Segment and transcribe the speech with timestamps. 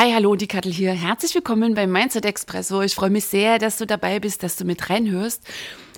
[0.00, 0.92] Hi, hallo, die Kattel hier.
[0.92, 2.82] Herzlich willkommen beim Mindset Expresso.
[2.82, 5.42] Ich freue mich sehr, dass du dabei bist, dass du mit reinhörst.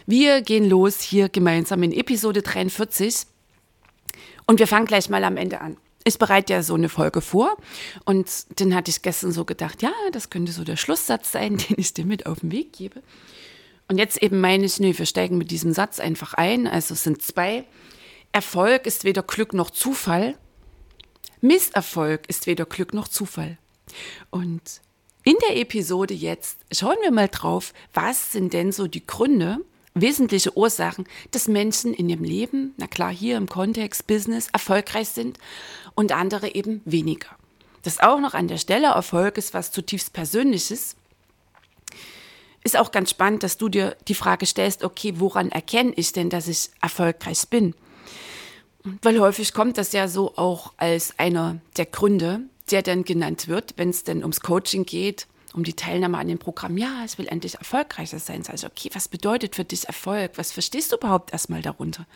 [0.06, 3.26] Wir gehen los hier gemeinsam in Episode 43
[4.46, 5.76] und wir fangen gleich mal am Ende an.
[6.04, 7.58] Ich bereite ja so eine Folge vor
[8.06, 8.26] und
[8.58, 11.92] dann hatte ich gestern so gedacht, ja, das könnte so der Schlusssatz sein, den ich
[11.92, 13.02] dir mit auf den Weg gebe.
[13.86, 16.66] Und jetzt eben meine ich, nee, wir steigen mit diesem Satz einfach ein.
[16.66, 17.66] Also es sind zwei.
[18.32, 20.38] Erfolg ist weder Glück noch Zufall.
[21.42, 23.58] Misserfolg ist weder Glück noch Zufall.
[24.30, 24.80] Und
[25.24, 29.58] in der Episode jetzt schauen wir mal drauf, was sind denn so die Gründe,
[29.94, 35.38] wesentliche Ursachen, dass Menschen in ihrem Leben, na klar hier im Kontext Business, erfolgreich sind
[35.94, 37.28] und andere eben weniger.
[37.82, 40.96] Das auch noch an der Stelle Erfolg ist was zutiefst Persönliches.
[42.62, 46.28] Ist auch ganz spannend, dass du dir die Frage stellst, okay, woran erkenne ich denn,
[46.28, 47.74] dass ich erfolgreich bin?
[49.02, 53.74] Weil häufig kommt das ja so auch als einer der Gründe, der dann genannt wird,
[53.76, 56.76] wenn es denn ums Coaching geht, um die Teilnahme an dem Programm.
[56.76, 58.42] Ja, ich will endlich erfolgreicher sein.
[58.54, 60.32] Ich, okay, was bedeutet für dich Erfolg?
[60.36, 62.06] Was verstehst du überhaupt erstmal darunter?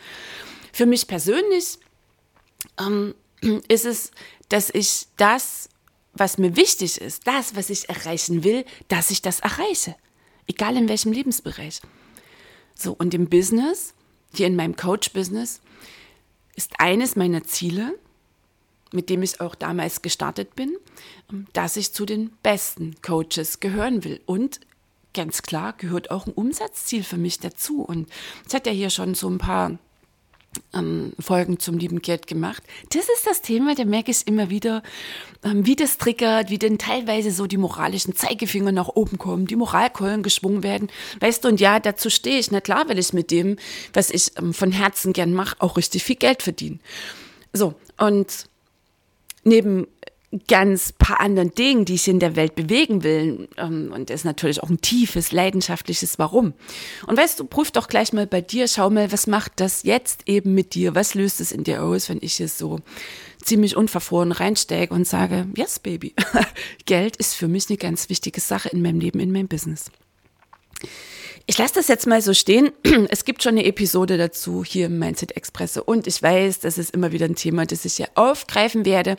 [0.72, 1.78] Für mich persönlich
[2.78, 3.14] ähm,
[3.68, 4.10] ist es,
[4.48, 5.68] dass ich das,
[6.12, 9.96] was mir wichtig ist, das, was ich erreichen will, dass ich das erreiche.
[10.46, 11.80] Egal in welchem Lebensbereich.
[12.74, 13.94] So, und im Business,
[14.34, 15.60] hier in meinem Coach-Business,
[16.56, 17.98] ist eines meiner Ziele,
[18.94, 20.76] mit dem ich auch damals gestartet bin,
[21.52, 24.20] dass ich zu den besten Coaches gehören will.
[24.26, 24.60] Und
[25.12, 27.82] ganz klar gehört auch ein Umsatzziel für mich dazu.
[27.82, 28.08] Und
[28.46, 29.78] es hat ja hier schon so ein paar
[30.72, 32.62] ähm, Folgen zum lieben Geld gemacht.
[32.90, 34.82] Das ist das Thema, da merke ich immer wieder,
[35.42, 39.56] ähm, wie das triggert, wie denn teilweise so die moralischen Zeigefinger nach oben kommen, die
[39.56, 40.88] Moralkeulen geschwungen werden.
[41.20, 42.50] Weißt du, und ja, dazu stehe ich.
[42.50, 43.56] Na klar will ich mit dem,
[43.92, 46.80] was ich ähm, von Herzen gern mache, auch richtig viel Geld verdienen.
[47.52, 48.46] So, und
[49.44, 49.86] neben
[50.48, 53.48] ganz paar anderen Dingen, die ich in der Welt bewegen will.
[53.56, 56.54] Ähm, und das ist natürlich auch ein tiefes, leidenschaftliches Warum.
[57.06, 60.22] Und weißt du, prüf doch gleich mal bei dir, schau mal, was macht das jetzt
[60.26, 60.94] eben mit dir?
[60.94, 62.80] Was löst es in dir aus, wenn ich es so
[63.42, 66.14] ziemlich unverfroren reinstecke und sage, yes, Baby,
[66.86, 69.90] Geld ist für mich eine ganz wichtige Sache in meinem Leben, in meinem Business.
[71.46, 72.72] Ich lasse das jetzt mal so stehen.
[73.10, 76.94] Es gibt schon eine Episode dazu hier im Mindset Express und ich weiß, das ist
[76.94, 79.16] immer wieder ein Thema, das ich hier aufgreifen werde,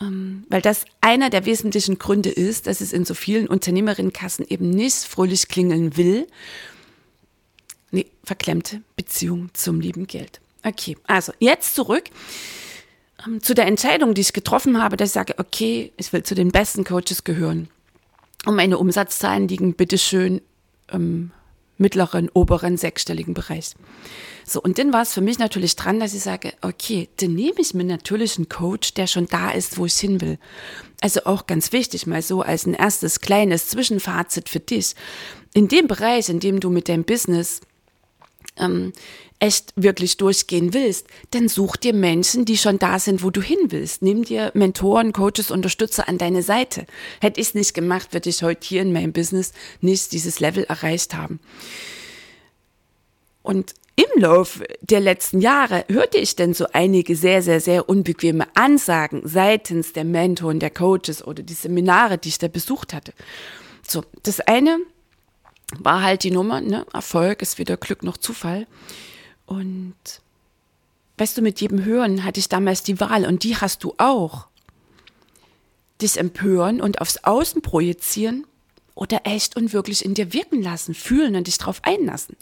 [0.00, 4.70] ähm, weil das einer der wesentlichen Gründe ist, dass es in so vielen Unternehmerinnenkassen eben
[4.70, 6.26] nicht fröhlich klingeln will.
[7.92, 10.40] Nee, verklemmte Beziehung zum lieben Geld.
[10.64, 12.04] Okay, also jetzt zurück
[13.24, 16.34] ähm, zu der Entscheidung, die ich getroffen habe, dass ich sage, okay, ich will zu
[16.34, 17.68] den besten Coaches gehören.
[18.44, 20.40] Und meine Umsatzzahlen liegen bitteschön
[20.90, 21.30] ähm,
[21.76, 23.74] mittleren, oberen, sechsstelligen Bereich.
[24.46, 27.58] So, und dann war es für mich natürlich dran, dass ich sage, okay, dann nehme
[27.58, 30.38] ich mir natürlich einen Coach, der schon da ist, wo ich hin will.
[31.00, 34.94] Also auch ganz wichtig, mal so als ein erstes kleines Zwischenfazit für dich.
[35.54, 37.60] In dem Bereich, in dem du mit deinem Business
[38.56, 38.92] ähm,
[39.44, 43.58] echt wirklich durchgehen willst, dann such dir Menschen, die schon da sind, wo du hin
[43.68, 44.00] willst.
[44.00, 46.86] Nimm dir Mentoren, Coaches, Unterstützer an deine Seite.
[47.20, 50.64] Hätte ich es nicht gemacht, würde ich heute hier in meinem Business nicht dieses Level
[50.64, 51.40] erreicht haben.
[53.42, 58.46] Und im Laufe der letzten Jahre hörte ich dann so einige sehr, sehr, sehr unbequeme
[58.54, 63.12] Ansagen seitens der Mentoren, der Coaches oder die Seminare, die ich da besucht hatte.
[63.86, 64.78] So, das eine
[65.78, 66.86] war halt die Nummer, ne?
[66.94, 68.66] Erfolg ist weder Glück noch Zufall.
[69.46, 69.94] Und
[71.18, 74.46] weißt du, mit jedem Hören hatte ich damals die Wahl und die hast du auch.
[76.00, 78.46] Dich empören und aufs Außen projizieren
[78.94, 82.36] oder echt und wirklich in dir wirken lassen, fühlen und dich drauf einlassen.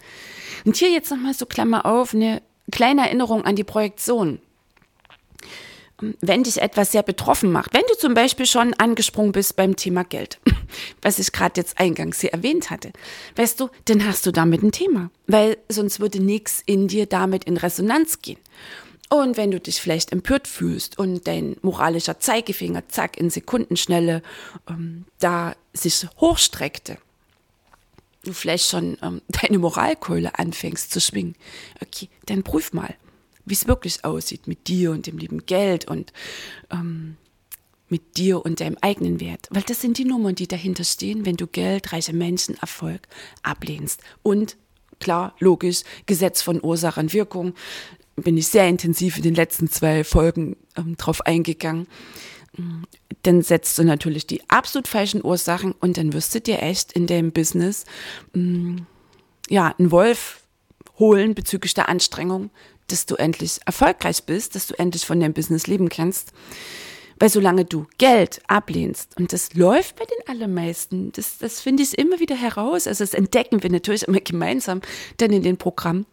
[0.65, 2.41] Und hier jetzt nochmal so Klammer auf, eine
[2.71, 4.39] kleine Erinnerung an die Projektion
[6.21, 10.03] wenn dich etwas sehr betroffen macht, wenn du zum Beispiel schon angesprungen bist beim Thema
[10.03, 10.39] Geld,
[11.01, 12.91] was ich gerade jetzt eingangs hier erwähnt hatte,
[13.35, 17.45] weißt du, dann hast du damit ein Thema, weil sonst würde nichts in dir damit
[17.45, 18.39] in Resonanz gehen.
[19.09, 24.23] Und wenn du dich vielleicht empört fühlst und dein moralischer Zeigefinger, zack, in Sekundenschnelle
[24.67, 26.97] ähm, da sich hochstreckte,
[28.23, 31.35] du vielleicht schon ähm, deine Moralkeule anfängst zu schwingen.
[31.81, 32.95] Okay, dann prüf mal,
[33.45, 36.13] wie es wirklich aussieht mit dir und dem lieben Geld und
[36.71, 37.17] ähm,
[37.89, 39.47] mit dir und deinem eigenen Wert.
[39.51, 43.01] Weil das sind die Nummern, die dahinter stehen, wenn du Geld, reiche Menschen, Erfolg
[43.43, 44.01] ablehnst.
[44.23, 44.57] Und
[44.99, 47.53] klar, logisch, Gesetz von Ursache und Wirkung.
[48.15, 51.87] Bin ich sehr intensiv in den letzten zwei Folgen ähm, drauf eingegangen
[53.23, 57.07] dann setzt du natürlich die absolut falschen Ursachen und dann wirst du dir echt in
[57.07, 57.85] dem Business
[58.33, 58.77] mm,
[59.49, 60.41] ja einen Wolf
[60.99, 62.51] holen bezüglich der Anstrengung,
[62.87, 66.33] dass du endlich erfolgreich bist, dass du endlich von deinem Business leben kannst.
[67.19, 71.97] Weil solange du Geld ablehnst, und das läuft bei den allermeisten, das, das finde ich
[71.97, 74.81] immer wieder heraus, also das entdecken wir natürlich immer gemeinsam,
[75.19, 76.05] denn in den Programmen,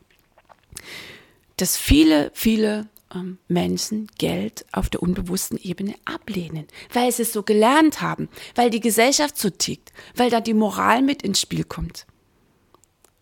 [1.56, 7.42] dass viele, viele ähm, Menschen Geld auf der unbewussten Ebene ablehnen, weil sie es so
[7.42, 12.06] gelernt haben, weil die Gesellschaft so tickt, weil da die Moral mit ins Spiel kommt.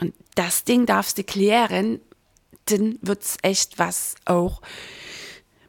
[0.01, 2.01] Und das Ding darfst du klären,
[2.71, 4.63] dann wird es echt was auch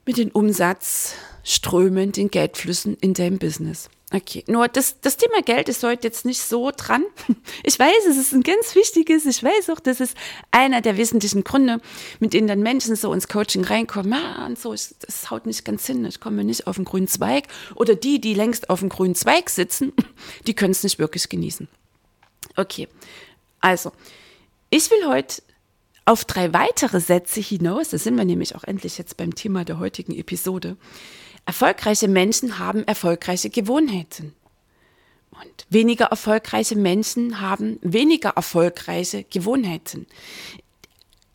[0.05, 3.89] mit den Umsatzströmen, den Geldflüssen in deinem Business.
[4.11, 7.03] Okay, nur das, das Thema Geld ist heute jetzt nicht so dran.
[7.63, 9.25] Ich weiß, es ist ein ganz wichtiges.
[9.25, 10.17] Ich weiß auch, das ist
[10.49, 11.79] einer der wesentlichen Gründe,
[12.19, 14.13] mit denen dann Menschen so ins Coaching reinkommen.
[14.13, 16.03] Ja, und so, ich, das haut nicht ganz hin.
[16.05, 17.45] Ich komme nicht auf den grünen Zweig.
[17.75, 19.93] Oder die, die längst auf dem grünen Zweig sitzen,
[20.47, 21.67] die können es nicht wirklich genießen.
[22.55, 22.87] Okay,
[23.59, 23.91] also,
[24.71, 25.43] ich will heute
[26.09, 27.89] auf drei weitere Sätze hinaus.
[27.89, 30.75] Da sind wir nämlich auch endlich jetzt beim Thema der heutigen Episode.
[31.45, 34.33] Erfolgreiche Menschen haben erfolgreiche Gewohnheiten.
[35.29, 40.07] Und weniger erfolgreiche Menschen haben weniger erfolgreiche Gewohnheiten.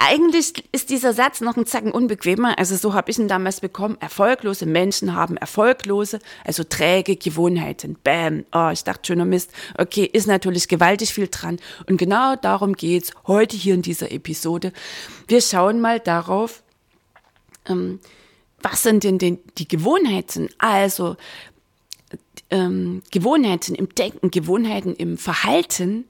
[0.06, 2.58] Eigentlich ist dieser Satz noch ein Zacken unbequemer.
[2.58, 3.96] Also so habe ich ihn damals bekommen.
[4.00, 7.96] Erfolglose Menschen haben erfolglose, also träge Gewohnheiten.
[8.04, 8.44] Bam.
[8.52, 9.50] Oh, ich dachte schon, oh Mist.
[9.78, 11.58] Okay, ist natürlich gewaltig viel dran.
[11.88, 14.74] Und genau darum geht's heute hier in dieser Episode.
[15.26, 16.62] Wir schauen mal darauf,
[17.64, 17.98] ähm,
[18.60, 19.16] was sind denn
[19.56, 20.50] die Gewohnheiten?
[20.58, 21.16] Also
[22.50, 26.04] ähm, Gewohnheiten im Denken, Gewohnheiten im Verhalten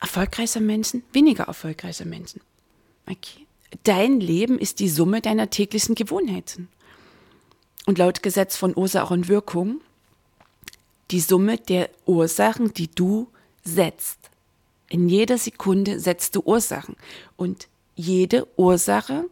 [0.00, 2.40] erfolgreicher Menschen, weniger erfolgreicher Menschen.
[3.10, 3.46] Okay.
[3.84, 6.68] Dein Leben ist die Summe deiner täglichen Gewohnheiten.
[7.86, 9.80] Und laut Gesetz von Ursache und Wirkung
[11.10, 13.28] die Summe der Ursachen, die du
[13.64, 14.18] setzt.
[14.88, 16.96] In jeder Sekunde setzt du Ursachen.
[17.36, 19.24] Und jede Ursache,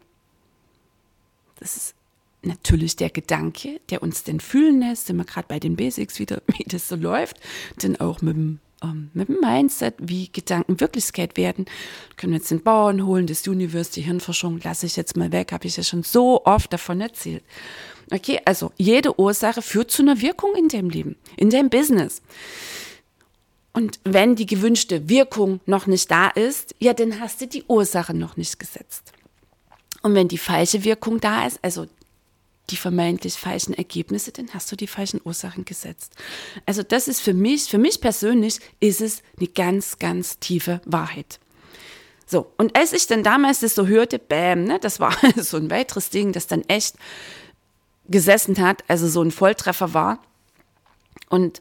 [1.58, 1.94] das ist
[2.42, 6.42] natürlich der Gedanke, der uns denn fühlen lässt, sind wir gerade bei den Basics wieder,
[6.56, 7.38] wie das so läuft,
[7.82, 11.66] denn auch mit dem, ähm, mit dem Mindset, wie Gedanken Wirklichkeit werden.
[12.16, 15.52] Können wir jetzt den Bauern holen, das Universe, die Hirnforschung, lasse ich jetzt mal weg,
[15.52, 17.42] habe ich ja schon so oft davon erzählt.
[18.12, 22.22] Okay, also jede Ursache führt zu einer Wirkung in deinem Leben, in deinem Business.
[23.72, 28.14] Und wenn die gewünschte Wirkung noch nicht da ist, ja, dann hast du die Ursache
[28.14, 29.12] noch nicht gesetzt.
[30.02, 31.86] Und wenn die falsche Wirkung da ist, also
[32.70, 36.14] die vermeintlich falschen Ergebnisse, dann hast du die falschen Ursachen gesetzt.
[36.66, 41.38] Also das ist für mich, für mich persönlich ist es eine ganz, ganz tiefe Wahrheit.
[42.26, 45.70] So, und als ich dann damals das so hörte, bam, ne, das war so ein
[45.70, 46.96] weiteres Ding, das dann echt
[48.08, 50.18] gesessen hat, also so ein Volltreffer war.
[51.28, 51.60] Und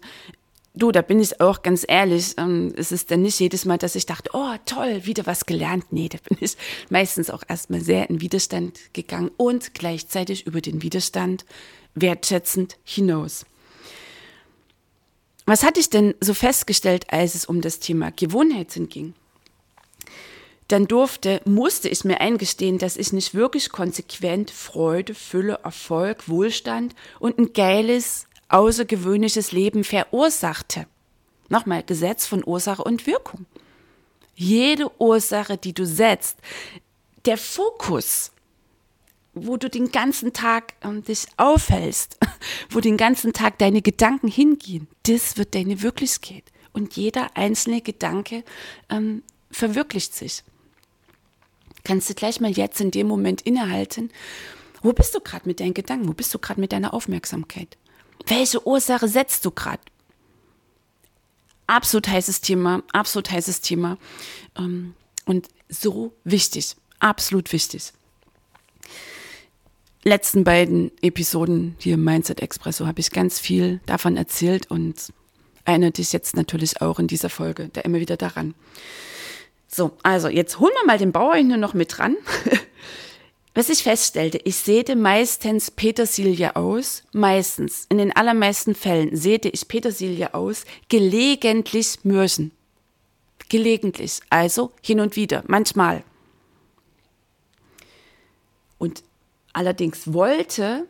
[0.78, 2.36] Du, da bin ich auch ganz ehrlich.
[2.38, 5.86] Ähm, es ist dann nicht jedes Mal, dass ich dachte, oh toll, wieder was gelernt.
[5.92, 6.58] Nee, da bin ich
[6.90, 11.46] meistens auch erstmal sehr in Widerstand gegangen und gleichzeitig über den Widerstand
[11.94, 13.46] wertschätzend hinaus.
[15.46, 19.14] Was hatte ich denn so festgestellt, als es um das Thema Gewohnheiten ging?
[20.68, 26.96] Dann durfte, musste ich mir eingestehen, dass ich nicht wirklich konsequent Freude, Fülle, Erfolg, Wohlstand
[27.20, 30.88] und ein geiles außergewöhnliches Leben verursachte.
[31.50, 33.46] Nochmal, Gesetz von Ursache und Wirkung.
[34.36, 36.38] Jede Ursache, die du setzt,
[37.26, 38.32] der Fokus,
[39.34, 42.18] wo du den ganzen Tag ähm, dich aufhältst,
[42.70, 46.44] wo den ganzen Tag deine Gedanken hingehen, das wird deine Wirklichkeit.
[46.74, 48.44] Und jeder einzelne Gedanke
[48.90, 50.44] ähm, verwirklicht sich.
[51.84, 54.12] Kannst du gleich mal jetzt in dem Moment innehalten.
[54.82, 56.08] Wo bist du gerade mit deinen Gedanken?
[56.08, 57.78] Wo bist du gerade mit deiner Aufmerksamkeit?
[58.28, 59.82] Welche Ursache setzt du gerade?
[61.68, 63.98] Absolut heißes Thema, absolut heißes Thema.
[64.58, 64.94] Ähm,
[65.26, 67.94] und so wichtig, absolut wichtig.
[70.04, 75.12] Letzten beiden Episoden hier im Mindset Expresso habe ich ganz viel davon erzählt und
[75.66, 78.54] erinnere dich jetzt natürlich auch in dieser Folge da immer wieder daran.
[79.68, 82.16] So, also jetzt holen wir mal den Bauer hier noch mit dran.
[83.58, 89.70] Was ich feststellte, ich säte meistens Petersilie aus, meistens, in den allermeisten Fällen säte ich
[89.70, 92.52] Petersilie aus, gelegentlich Mürchen.
[93.48, 96.04] Gelegentlich, also hin und wieder, manchmal.
[98.78, 99.04] Und
[99.54, 100.86] allerdings wollte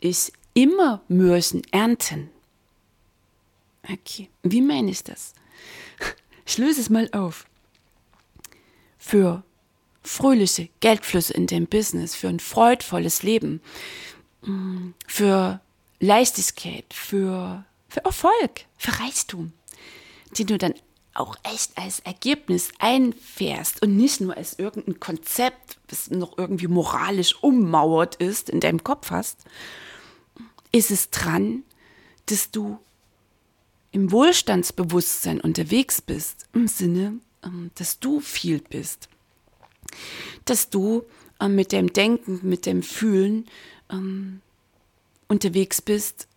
[0.00, 2.28] ich immer Mürsen ernten.
[3.84, 5.32] Okay, wie meine ich das?
[6.44, 7.46] Ich löse es mal auf.
[8.98, 9.44] Für
[10.02, 13.60] fröhliche Geldflüsse in dem Business, für ein freudvolles Leben,
[14.42, 15.60] mm, für
[16.00, 19.52] Leichtigkeit, für, für Erfolg, für Reichtum,
[20.38, 20.74] den du dann
[21.12, 27.34] auch echt als Ergebnis einfährst und nicht nur als irgendein Konzept, das noch irgendwie moralisch
[27.42, 29.38] ummauert ist, in deinem Kopf hast,
[30.72, 31.64] ist es dran,
[32.26, 32.78] dass du
[33.92, 37.14] im Wohlstandsbewusstsein unterwegs bist, im Sinne,
[37.44, 39.08] ähm, dass du viel bist,
[40.44, 41.04] dass du
[41.40, 43.46] ähm, mit dem Denken, mit dem Fühlen
[43.90, 44.40] ähm,
[45.28, 46.28] unterwegs bist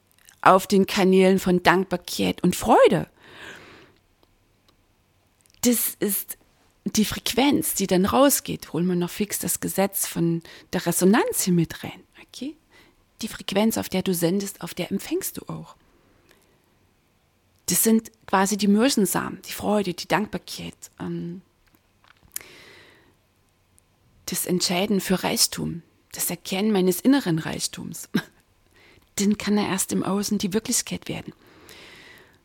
[0.42, 3.08] auf den Kanälen von Dankbarkeit und Freude.
[5.62, 6.38] Das ist
[6.86, 8.74] die Frequenz, die dann rausgeht.
[8.74, 10.44] Holen wir noch fix das Gesetz von
[10.74, 12.04] der Resonanz hier mit rein.
[12.28, 12.56] Okay?
[13.22, 15.76] Die Frequenz, auf der du sendest, auf der empfängst du auch.
[17.68, 21.42] Das sind quasi die Mürsensamen, die Freude, die Dankbarkeit, ähm,
[24.34, 28.10] das Entscheiden für Reichtum, das Erkennen meines inneren Reichtums.
[29.18, 31.34] Dann kann er erst im Außen die Wirklichkeit werden.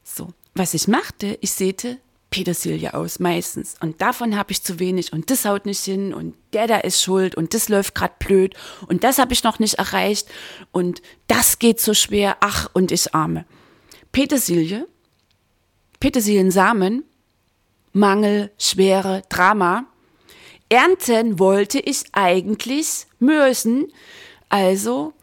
[0.05, 3.77] So, was ich machte, ich säte Petersilie aus, meistens.
[3.81, 7.03] Und davon habe ich zu wenig und das haut nicht hin und der da ist
[7.03, 8.55] schuld und das läuft gerade blöd
[8.87, 10.29] und das habe ich noch nicht erreicht
[10.73, 13.47] und das geht so schwer, ach und ich arme.
[14.13, 14.87] Petersilie
[16.01, 17.05] Petersiliensamen,
[17.93, 19.87] Mangel, Schwere, Drama.
[20.69, 23.93] Ernten wollte ich eigentlich müssen,
[24.49, 25.15] also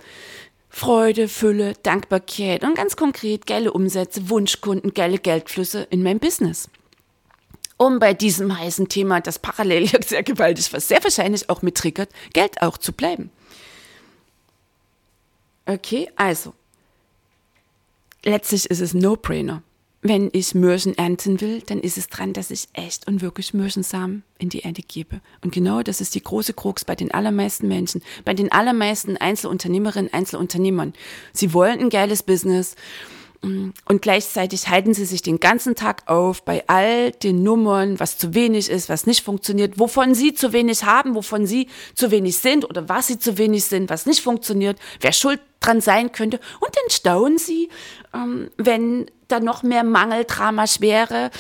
[0.70, 6.70] Freude, Fülle, Dankbarkeit und ganz konkret geile Umsätze, Wunschkunden, geile Geldflüsse in mein Business.
[7.78, 11.76] Um bei diesem heißen Thema, das parallel jetzt sehr gewaltig, was sehr wahrscheinlich auch mit
[11.76, 13.30] triggert, Geld auch zu bleiben.
[15.66, 16.54] Okay, also.
[18.24, 19.62] Letztlich ist es No-Brainer
[20.08, 24.22] wenn ich Mürsen ernten will, dann ist es dran, dass ich echt und wirklich Mürsensamen
[24.38, 25.20] in die Erde gebe.
[25.44, 30.14] Und genau das ist die große Krux bei den allermeisten Menschen, bei den allermeisten Einzelunternehmerinnen,
[30.14, 30.94] Einzelunternehmern.
[31.34, 32.76] Sie wollen ein geiles Business
[33.46, 38.18] Mm, und gleichzeitig halten sie sich den ganzen Tag auf bei all den Nummern, was
[38.18, 42.38] zu wenig ist, was nicht funktioniert, wovon sie zu wenig haben, wovon sie zu wenig
[42.40, 46.40] sind oder was sie zu wenig sind, was nicht funktioniert, wer schuld dran sein könnte.
[46.60, 47.70] Und dann staunen sie,
[48.14, 51.32] ähm, wenn da noch mehr Mangel, Drama, Schwere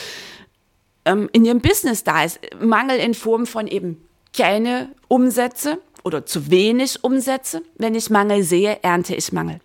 [1.05, 2.39] ähm, in ihrem Business da ist.
[2.59, 7.61] Mangel in Form von eben keine Umsätze oder zu wenig Umsätze.
[7.77, 9.59] Wenn ich Mangel sehe, ernte ich Mangel.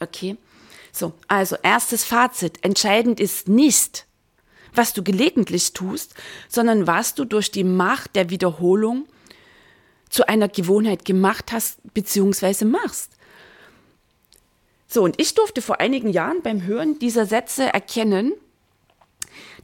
[0.00, 0.36] Okay.
[0.92, 2.58] So, also erstes Fazit.
[2.62, 4.06] Entscheidend ist nicht,
[4.74, 6.14] was du gelegentlich tust,
[6.48, 9.06] sondern was du durch die Macht der Wiederholung
[10.08, 12.64] zu einer Gewohnheit gemacht hast bzw.
[12.64, 13.10] machst.
[14.94, 18.32] So, und ich durfte vor einigen Jahren beim Hören dieser Sätze erkennen,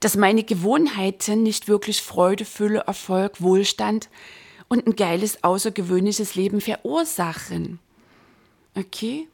[0.01, 4.09] dass meine Gewohnheiten nicht wirklich Freude, Fülle, Erfolg, Wohlstand
[4.67, 7.79] und ein geiles, außergewöhnliches Leben verursachen.
[8.75, 9.29] Okay?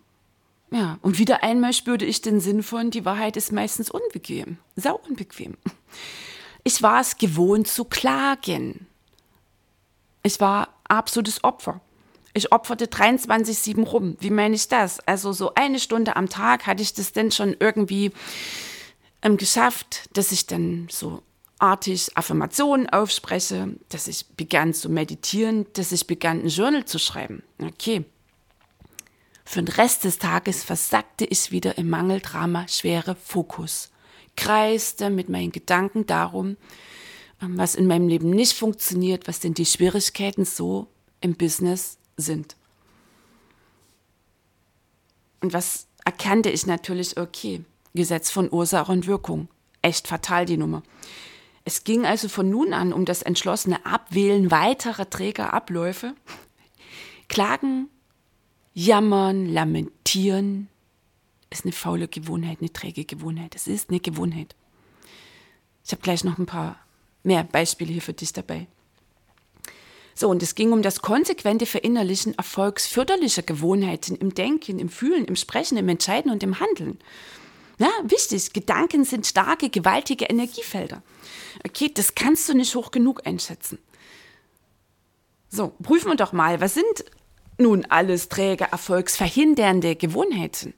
[0.70, 5.00] Ja, und wieder einmal spürte ich den Sinn von, die Wahrheit ist meistens unbequem, sau
[5.08, 5.56] unbequem.
[6.62, 8.86] Ich war es gewohnt zu klagen.
[10.22, 11.80] Ich war absolutes Opfer.
[12.36, 14.18] Ich opferte 23-7 rum.
[14.20, 15.00] Wie meine ich das?
[15.00, 18.10] Also so eine Stunde am Tag hatte ich das denn schon irgendwie
[19.22, 21.22] ähm, geschafft, dass ich dann so
[21.58, 27.42] artig Affirmationen aufspreche, dass ich begann zu meditieren, dass ich begann ein Journal zu schreiben.
[27.58, 28.04] Okay,
[29.46, 33.90] für den Rest des Tages versackte ich wieder im Mangeldrama schwere Fokus,
[34.36, 36.58] kreiste mit meinen Gedanken darum,
[37.40, 40.88] ähm, was in meinem Leben nicht funktioniert, was denn die Schwierigkeiten so
[41.22, 42.56] im Business sind.
[45.40, 49.48] Und was erkannte ich natürlich, okay, Gesetz von Ursache und Wirkung.
[49.82, 50.82] Echt fatal die Nummer.
[51.64, 56.14] Es ging also von nun an um das entschlossene Abwählen weiterer Trägerabläufe.
[57.28, 57.88] Klagen
[58.72, 60.68] Jammern, lamentieren
[61.50, 63.54] ist eine faule Gewohnheit, eine träge Gewohnheit.
[63.54, 64.54] Es ist eine Gewohnheit.
[65.84, 66.78] Ich habe gleich noch ein paar
[67.22, 68.66] mehr Beispiele hier für dich dabei.
[70.18, 75.36] So, und es ging um das konsequente Verinnerlichen erfolgsförderlicher Gewohnheiten im Denken, im Fühlen, im
[75.36, 76.98] Sprechen, im Entscheiden und im Handeln.
[77.78, 81.02] Ja, wichtig, Gedanken sind starke, gewaltige Energiefelder.
[81.66, 83.78] Okay, das kannst du nicht hoch genug einschätzen.
[85.50, 87.04] So, prüfen wir doch mal, was sind
[87.58, 90.72] nun alles träge erfolgsverhindernde Gewohnheiten.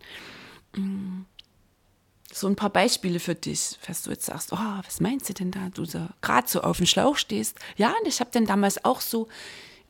[2.40, 5.50] So ein paar Beispiele für dich, was du jetzt sagst, oh, was meinst du denn
[5.50, 7.58] da, du so gerade so auf dem Schlauch stehst.
[7.76, 9.28] Ja, und ich habe dann damals auch so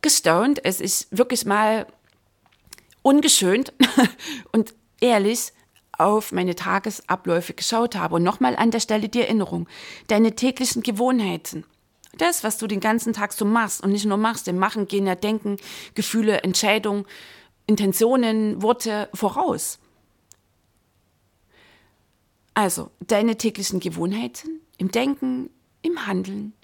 [0.02, 1.86] gestaunt, es ist wirklich mal
[3.02, 3.72] ungeschönt
[4.52, 5.52] und ehrlich
[5.92, 8.16] auf meine Tagesabläufe geschaut habe.
[8.16, 9.68] Und nochmal an der Stelle die Erinnerung,
[10.06, 11.64] deine täglichen Gewohnheiten.
[12.16, 15.06] Das, was du den ganzen Tag so machst und nicht nur machst, denn Machen gehen
[15.06, 15.56] ja Denken,
[15.94, 17.04] Gefühle, Entscheidungen,
[17.66, 19.78] Intentionen, Worte voraus.
[22.58, 25.48] Also deine täglichen Gewohnheiten im Denken,
[25.82, 26.54] im Handeln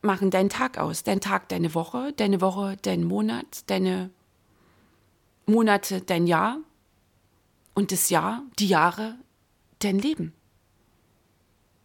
[0.00, 1.02] machen deinen Tag aus.
[1.02, 4.08] Dein Tag, deine Woche, deine Woche, dein Monat, deine
[5.44, 6.56] Monate, dein Jahr
[7.74, 9.16] und das Jahr, die Jahre,
[9.80, 10.32] dein Leben.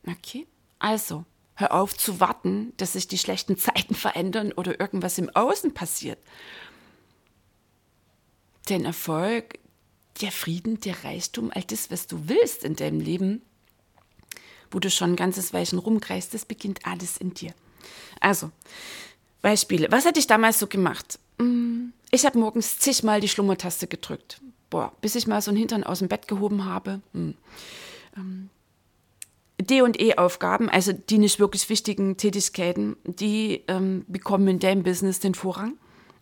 [0.07, 0.47] Okay?
[0.79, 1.25] Also,
[1.55, 6.19] hör auf zu warten, dass sich die schlechten Zeiten verändern oder irgendwas im Außen passiert.
[8.67, 9.59] Dein Erfolg,
[10.21, 13.41] der Frieden, der Reichtum, all das, was du willst in deinem Leben,
[14.69, 17.53] wo du schon ein ganzes Weilchen rumkreist, das beginnt alles in dir.
[18.19, 18.51] Also,
[19.41, 19.91] Beispiele.
[19.91, 21.19] Was hatte ich damals so gemacht?
[21.39, 24.39] Mm, ich habe morgens zigmal die Schlummertaste gedrückt.
[24.69, 27.01] Boah, bis ich mal so einen Hintern aus dem Bett gehoben habe.
[27.13, 27.35] Hm.
[28.15, 28.49] Ähm,
[29.59, 35.19] D und E-Aufgaben, also die nicht wirklich wichtigen Tätigkeiten, die ähm, bekommen in deinem Business
[35.19, 35.77] den Vorrang.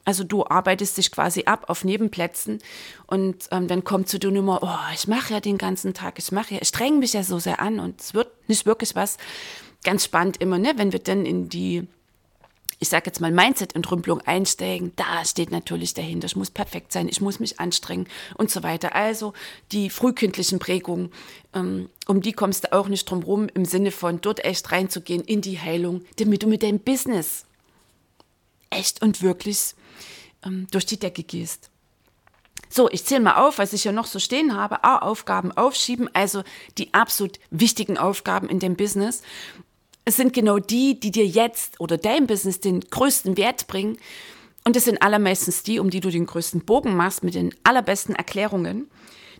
[0.05, 2.59] Also du arbeitest dich quasi ab auf Nebenplätzen
[3.07, 6.31] und ähm, dann kommt zu dir Nummer, oh, ich mache ja den ganzen Tag, ich
[6.31, 9.17] mache ja, ich strenge mich ja so sehr an und es wird nicht wirklich was.
[9.83, 11.87] Ganz spannend immer, ne, wenn wir dann in die
[12.79, 17.19] ich sage jetzt mal Mindset-Entrümpelung einsteigen, da steht natürlich dahinter, ich muss perfekt sein, ich
[17.19, 18.95] muss mich anstrengen und so weiter.
[18.95, 19.33] Also
[19.73, 21.11] die frühkindlichen Prägungen,
[21.53, 25.23] ähm, um die kommst du auch nicht drum rum, im Sinne von dort echt reinzugehen
[25.23, 27.45] in die Heilung, damit du mit deinem Business
[28.69, 29.75] echt und wirklich
[30.45, 31.69] ähm, durch die Decke gehst.
[32.69, 34.83] So, ich zähle mal auf, was ich hier noch so stehen habe.
[34.83, 36.43] A, Aufgaben aufschieben, also
[36.77, 39.23] die absolut wichtigen Aufgaben in dem Business.
[40.05, 43.97] Es sind genau die, die dir jetzt oder dein Business den größten Wert bringen.
[44.65, 48.13] Und es sind allermeistens die, um die du den größten Bogen machst mit den allerbesten
[48.13, 48.89] Erklärungen.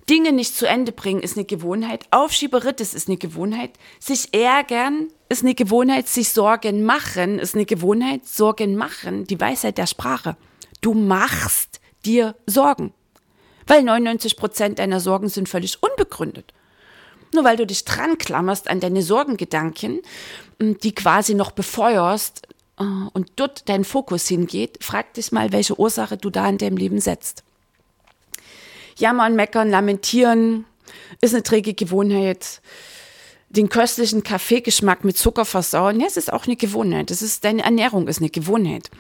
[0.08, 2.06] Dinge nicht zu Ende bringen ist eine Gewohnheit.
[2.12, 3.72] Aufschieberitis ist eine Gewohnheit.
[4.00, 6.08] Sich ärgern ist eine Gewohnheit.
[6.08, 8.28] Sich Sorgen machen ist eine Gewohnheit.
[8.28, 10.36] Sorgen machen, die Weisheit der Sprache.
[10.82, 12.94] Du machst dir Sorgen.
[13.68, 16.54] Weil 99 Prozent deiner Sorgen sind völlig unbegründet.
[17.34, 20.00] Nur weil du dich dran klammerst an deine Sorgengedanken,
[20.60, 22.48] die quasi noch befeuerst
[22.80, 22.84] äh,
[23.14, 27.00] und dort dein Fokus hingeht, frag dich mal, welche Ursache du da in deinem Leben
[27.00, 27.44] setzt.
[29.00, 30.66] Jammern, meckern, lamentieren
[31.22, 32.62] ist eine träge Gewohnheit.
[33.50, 37.10] Den köstlichen Kaffeegeschmack mit Zucker versauen, ja, es ist auch eine Gewohnheit.
[37.10, 38.92] Das ist deine Ernährung ist eine Gewohnheit.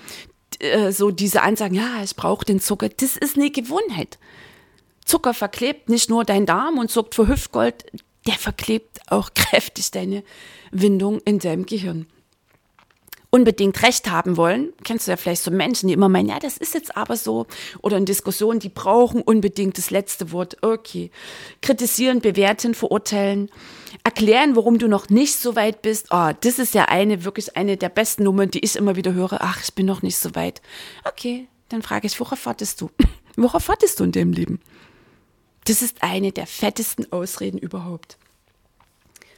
[0.59, 4.17] Äh, so diese Ansagen, ja, ich brauche den Zucker, das ist eine Gewohnheit.
[5.05, 7.85] Zucker verklebt nicht nur dein Darm und sorgt für Hüftgold,
[8.27, 10.23] der verklebt auch kräftig deine
[10.71, 12.07] Windung in deinem Gehirn.
[13.31, 16.57] Unbedingt Recht haben wollen, kennst du ja vielleicht so Menschen, die immer meinen, ja, das
[16.57, 17.45] ist jetzt aber so,
[17.83, 20.57] oder in Diskussionen, die brauchen unbedingt das letzte Wort.
[20.63, 21.11] Okay.
[21.61, 23.51] Kritisieren, bewerten, verurteilen,
[24.03, 26.07] erklären, warum du noch nicht so weit bist.
[26.09, 29.37] Oh, das ist ja eine, wirklich eine der besten Nummern, die ich immer wieder höre.
[29.41, 30.63] Ach, ich bin noch nicht so weit.
[31.05, 32.89] Okay, dann frage ich, worauf wartest du?
[33.35, 34.59] worauf wartest du in dem Leben?
[35.65, 38.17] Das ist eine der fettesten Ausreden überhaupt.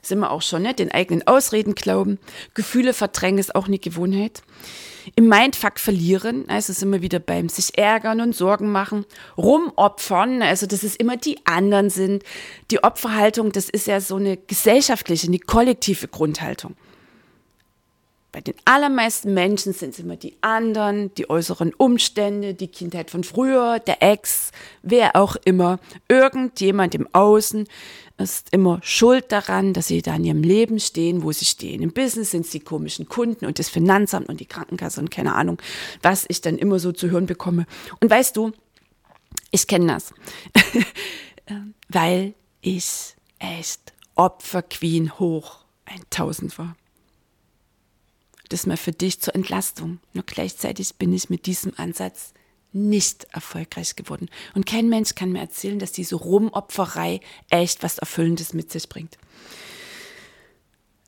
[0.01, 0.73] Sind wir auch schon, ne?
[0.73, 2.19] Den eigenen Ausreden glauben.
[2.53, 4.41] Gefühle verdrängen ist auch eine Gewohnheit.
[5.15, 9.05] Im Mindfuck verlieren, also sind wir wieder beim sich ärgern und Sorgen machen.
[9.37, 12.23] Rumopfern, also dass es immer die anderen sind.
[12.69, 16.75] Die Opferhaltung, das ist ja so eine gesellschaftliche, eine kollektive Grundhaltung.
[18.31, 23.25] Bei den allermeisten Menschen sind es immer die anderen, die äußeren Umstände, die Kindheit von
[23.25, 24.51] früher, der Ex,
[24.83, 25.79] wer auch immer.
[26.07, 27.67] Irgendjemand im Außen
[28.17, 31.81] ist immer schuld daran, dass sie da in ihrem Leben stehen, wo sie stehen.
[31.81, 35.35] Im Business sind es die komischen Kunden und das Finanzamt und die Krankenkasse und keine
[35.35, 35.61] Ahnung,
[36.01, 37.65] was ich dann immer so zu hören bekomme.
[37.99, 38.51] Und weißt du,
[39.51, 40.13] ich kenne das,
[41.89, 46.75] weil ich echt Opferqueen hoch 1000 war
[48.51, 49.99] das mal für dich zur Entlastung.
[50.13, 52.33] Nur gleichzeitig bin ich mit diesem Ansatz
[52.73, 54.29] nicht erfolgreich geworden.
[54.55, 59.17] Und kein Mensch kann mir erzählen, dass diese Rumopferei echt was Erfüllendes mit sich bringt.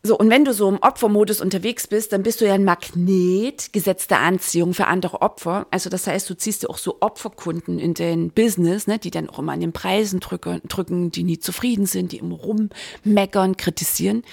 [0.05, 3.71] So, und wenn du so im Opfermodus unterwegs bist, dann bist du ja ein Magnet
[3.71, 5.65] gesetzter Anziehung für andere Opfer.
[5.71, 9.29] Also das heißt, du ziehst dir auch so Opferkunden in dein Business, ne, die dann
[9.29, 14.23] auch immer an den Preisen drücken, drücken, die nie zufrieden sind, die immer rummeckern, kritisieren.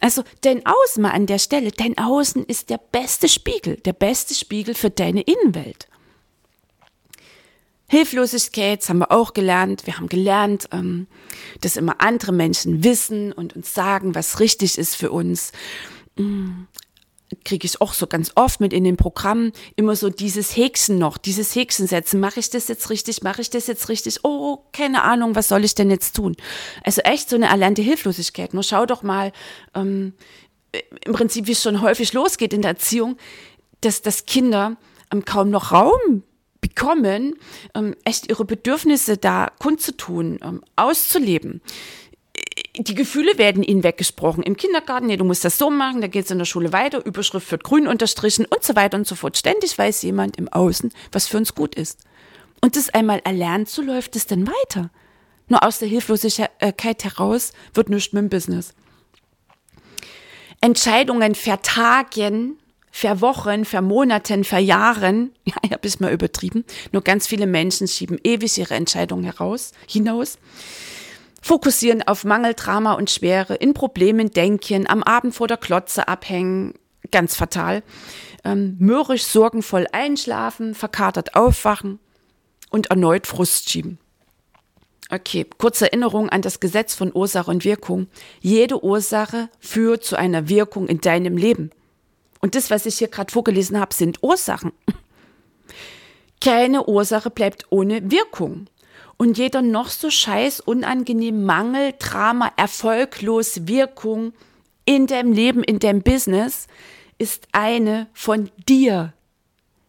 [0.00, 4.34] Also dein Außen mal an der Stelle, dein Außen ist der beste Spiegel, der beste
[4.34, 5.86] Spiegel für deine Innenwelt.
[7.90, 9.84] Hilflosigkeit, das haben wir auch gelernt.
[9.84, 11.08] Wir haben gelernt, ähm,
[11.60, 15.50] dass immer andere Menschen wissen und uns sagen, was richtig ist für uns.
[16.14, 16.66] Mm,
[17.44, 21.18] kriege ich auch so ganz oft mit in den Programmen immer so dieses Häkchen noch,
[21.18, 22.20] dieses Häkchen setzen.
[22.20, 23.24] Mache ich das jetzt richtig?
[23.24, 24.20] Mache ich das jetzt richtig?
[24.24, 26.36] Oh, keine Ahnung, was soll ich denn jetzt tun?
[26.84, 28.54] Also echt so eine erlernte Hilflosigkeit.
[28.54, 29.32] Nur schau doch mal,
[29.74, 30.12] ähm,
[31.04, 33.16] im Prinzip, wie es schon häufig losgeht in der Erziehung,
[33.80, 34.76] dass, dass Kinder
[35.12, 36.22] ähm, kaum noch Raum
[36.74, 37.34] bekommen,
[37.74, 41.60] ähm, echt ihre Bedürfnisse da kundzutun, ähm, auszuleben.
[42.76, 44.42] Die Gefühle werden ihnen weggesprochen.
[44.42, 47.04] Im Kindergarten, nee, du musst das so machen, da geht es in der Schule weiter,
[47.04, 49.36] Überschrift wird grün unterstrichen und so weiter und so fort.
[49.36, 52.00] Ständig weiß jemand im Außen, was für uns gut ist.
[52.62, 54.90] Und das einmal erlernt, so läuft es dann weiter.
[55.48, 58.74] Nur aus der Hilflosigkeit heraus wird nichts mit dem Business.
[60.60, 62.59] Entscheidungen vertagen
[62.90, 68.58] verwochen, vermonaten, verjahren, ja, ich habe es mal übertrieben, nur ganz viele Menschen schieben ewig
[68.58, 70.38] ihre Entscheidungen heraus, hinaus,
[71.42, 76.74] fokussieren auf Mangel, Drama und Schwere, in Problemen denken, am Abend vor der Klotze abhängen,
[77.10, 77.82] ganz fatal,
[78.44, 81.98] ähm, mürrisch, sorgenvoll einschlafen, verkatert aufwachen
[82.70, 83.98] und erneut Frust schieben.
[85.12, 88.06] Okay, kurze Erinnerung an das Gesetz von Ursache und Wirkung.
[88.40, 91.70] Jede Ursache führt zu einer Wirkung in deinem Leben.
[92.40, 94.72] Und das, was ich hier gerade vorgelesen habe, sind Ursachen.
[96.40, 98.66] Keine Ursache bleibt ohne Wirkung.
[99.18, 104.32] Und jeder noch so scheiß, unangenehm Mangel, Drama, erfolglos Wirkung
[104.86, 106.66] in deinem Leben, in deinem Business
[107.18, 109.12] ist eine von dir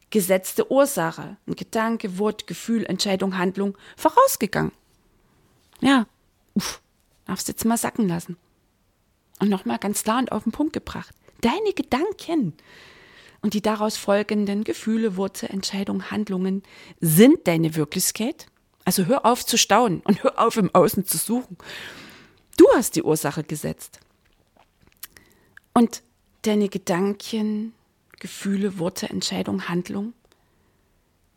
[0.10, 1.38] gesetzte Ursache.
[1.48, 4.74] Ein Gedanke, Wort, Gefühl, Entscheidung, Handlung vorausgegangen.
[5.80, 6.06] Ja,
[6.54, 6.82] uff,
[7.26, 8.36] darfst jetzt mal sacken lassen.
[9.40, 12.54] Und nochmal ganz klar und auf den Punkt gebracht deine Gedanken
[13.42, 16.64] und die daraus folgenden Gefühle, Worte, Entscheidungen, Handlungen
[17.00, 18.48] sind deine Wirklichkeit.
[18.86, 21.58] Also hör auf zu staunen und hör auf im Außen zu suchen.
[22.58, 24.00] Du hast die Ursache gesetzt.
[25.74, 26.04] Und
[26.44, 27.74] deine Gedanken,
[28.20, 30.14] Gefühle, Worte, Entscheidungen, Handlungen,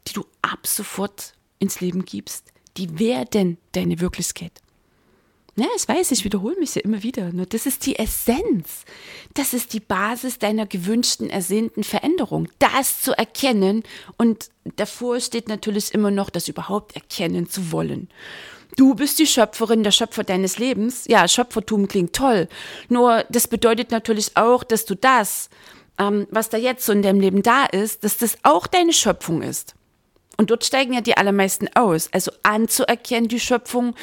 [0.07, 4.61] die du ab sofort ins Leben gibst, die werden deine Wirklichkeit.
[5.57, 7.33] Ja, ich weiß, ich wiederhole mich ja immer wieder.
[7.33, 8.85] Nur das ist die Essenz.
[9.35, 12.49] Das ist die Basis deiner gewünschten, ersehnten Veränderung.
[12.59, 13.85] Das zu erkennen.
[14.17, 18.09] Und davor steht natürlich immer noch, das überhaupt erkennen zu wollen.
[18.77, 21.05] Du bist die Schöpferin, der Schöpfer deines Lebens.
[21.07, 22.49] Ja, Schöpfertum klingt toll.
[22.89, 25.51] Nur das bedeutet natürlich auch, dass du das,
[25.99, 29.43] ähm, was da jetzt so in deinem Leben da ist, dass das auch deine Schöpfung
[29.43, 29.77] ist.
[30.37, 32.09] Und dort steigen ja die allermeisten aus.
[32.13, 33.95] Also anzuerkennen, die Schöpfung,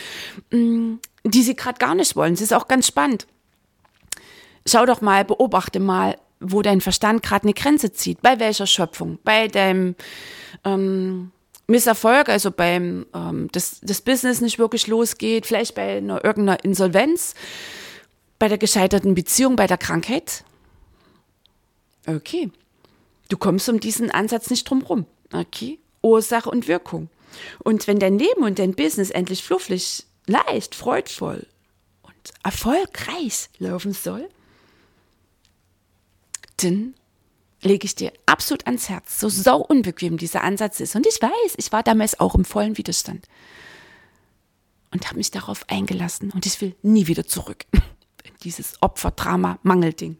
[0.51, 2.33] mm, die sie gerade gar nicht wollen.
[2.33, 3.27] Es ist auch ganz spannend.
[4.65, 8.21] Schau doch mal, beobachte mal, wo dein Verstand gerade eine Grenze zieht.
[8.21, 9.19] Bei welcher Schöpfung?
[9.23, 9.95] Bei deinem
[10.63, 11.31] ähm,
[11.67, 17.33] Misserfolg, also beim ähm, das, das Business nicht wirklich losgeht, vielleicht bei einer, irgendeiner Insolvenz,
[18.39, 20.43] bei der gescheiterten Beziehung, bei der Krankheit.
[22.07, 22.51] Okay.
[23.29, 25.05] Du kommst um diesen Ansatz nicht drum rum.
[25.31, 25.79] Okay.
[26.01, 27.09] Ursache und Wirkung.
[27.59, 31.47] Und wenn dein Leben und dein Business endlich fluffig leicht, freudvoll
[32.03, 34.29] und erfolgreich laufen soll,
[36.57, 36.93] dann
[37.61, 40.95] lege ich dir absolut ans Herz, so sau unbequem dieser Ansatz ist.
[40.95, 43.27] Und ich weiß, ich war damals auch im vollen Widerstand
[44.91, 50.17] und habe mich darauf eingelassen und ich will nie wieder zurück in dieses Opferdrama-Mangelding.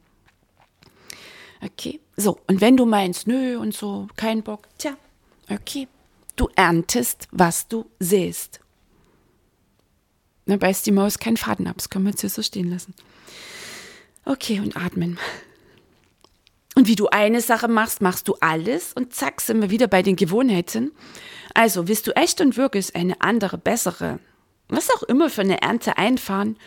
[1.64, 4.98] Okay, so, und wenn du meinst, nö und so, kein Bock, tja,
[5.56, 5.88] okay,
[6.36, 8.60] du erntest, was du sähst.
[10.46, 11.76] Da beißt die Maus keinen Faden ab.
[11.78, 12.94] Das können wir jetzt hier so stehen lassen.
[14.26, 15.18] Okay, und atmen.
[16.76, 20.02] Und wie du eine Sache machst, machst du alles und zack, sind wir wieder bei
[20.02, 20.92] den Gewohnheiten.
[21.54, 24.20] Also, willst du echt und wirklich eine andere, bessere,
[24.70, 26.58] was auch immer für eine Ernte einfahren,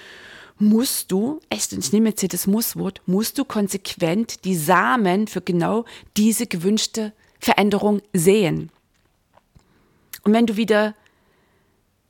[0.59, 5.27] musst du, echt, und ich nehme jetzt hier das Musswort, musst du konsequent die Samen
[5.27, 5.85] für genau
[6.17, 7.13] diese gewünschte
[7.45, 8.71] Veränderung sehen.
[10.23, 10.95] Und wenn du wieder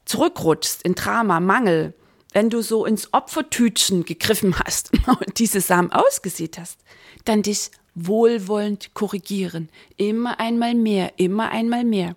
[0.05, 1.93] zurückrutschst in Drama, Mangel,
[2.33, 6.79] wenn du so ins Opfertütchen gegriffen hast und diese Samen ausgesät hast,
[7.25, 9.71] dann dich wohlwollend korrigieren.
[9.97, 12.15] Immer einmal mehr, immer einmal mehr.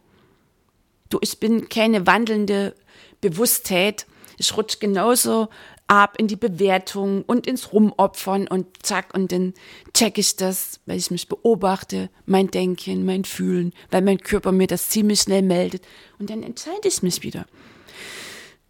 [1.09, 2.75] Du, ich bin keine wandelnde
[3.21, 4.05] Bewusstheit.
[4.37, 5.49] Ich rutsch genauso
[5.87, 9.53] ab in die Bewertung und ins Rumopfern und zack, und dann
[9.93, 14.67] check ich das, weil ich mich beobachte, mein Denken, mein Fühlen, weil mein Körper mir
[14.67, 15.83] das ziemlich schnell meldet.
[16.19, 17.45] Und dann entscheide ich mich wieder.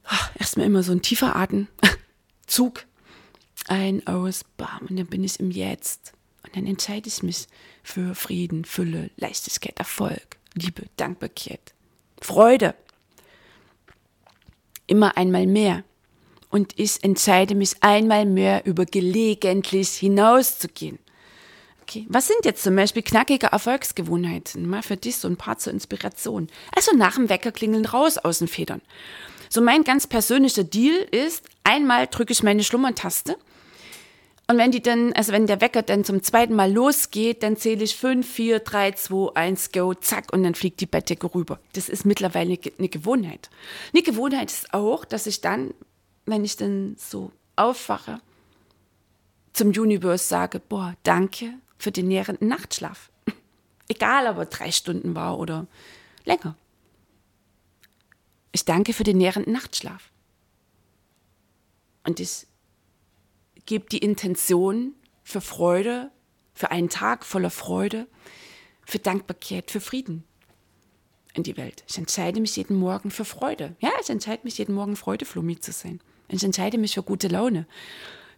[0.04, 1.68] Ah, erstmal immer so ein tiefer Atem,
[2.46, 2.86] Zug,
[3.68, 6.14] ein, aus, bam, und dann bin ich im Jetzt.
[6.44, 7.48] Und dann entscheide ich mich
[7.84, 11.74] für Frieden, Fülle, Leichtigkeit, Erfolg, Liebe, Dankbarkeit.
[12.22, 12.74] Freude.
[14.88, 15.84] Immer einmal mehr.
[16.50, 21.00] Und ich entscheide mich einmal mehr über gelegentlich hinauszugehen.
[21.84, 22.06] Okay.
[22.10, 24.68] Was sind jetzt zum Beispiel knackige Erfolgsgewohnheiten?
[24.68, 26.50] Mal für dich so ein paar zur Inspiration.
[26.76, 28.82] Also nach dem Wecker klingeln raus aus den Federn.
[29.50, 33.38] So mein ganz persönlicher Deal ist, einmal drücke ich meine Schlummertaste
[34.50, 37.84] und wenn die dann, also wenn der Wecker dann zum zweiten Mal losgeht, dann zähle
[37.84, 41.60] ich 5, 4, 3, 2, 1, go, zack, und dann fliegt die Bettdecke rüber.
[41.74, 43.50] Das ist mittlerweile eine, eine Gewohnheit.
[43.94, 45.74] Eine Gewohnheit ist auch, dass ich dann,
[46.28, 48.22] wenn ich dann so aufwache,
[49.54, 53.10] zum Universe sage, boah, danke, für den nährenden Nachtschlaf.
[53.88, 55.66] Egal, ob er drei Stunden war oder
[56.26, 56.56] länger.
[58.52, 60.12] Ich danke für den nährenden Nachtschlaf.
[62.06, 62.46] Und ich
[63.66, 66.12] gebe die Intention für Freude,
[66.54, 68.08] für einen Tag voller Freude,
[68.86, 70.24] für Dankbarkeit, für Frieden
[71.34, 71.84] in die Welt.
[71.88, 73.76] Ich entscheide mich jeden Morgen für Freude.
[73.80, 76.00] Ja, ich entscheide mich jeden Morgen Freudeflummi zu sein.
[76.30, 77.66] Ich entscheide mich für gute Laune.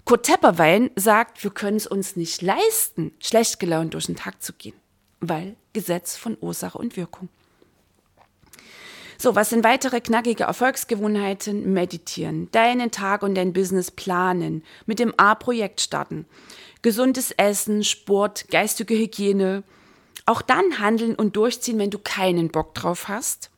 [0.05, 4.53] Kurt Tepperwein sagt, wir können es uns nicht leisten, schlecht gelaunt durch den Tag zu
[4.53, 4.75] gehen,
[5.19, 7.29] weil Gesetz von Ursache und Wirkung.
[9.21, 11.73] So, was sind weitere knackige Erfolgsgewohnheiten?
[11.73, 16.25] Meditieren, deinen Tag und dein Business planen, mit dem A-Projekt starten,
[16.81, 19.63] gesundes Essen, Sport, geistige Hygiene.
[20.25, 23.48] Auch dann handeln und durchziehen, wenn du keinen Bock drauf hast.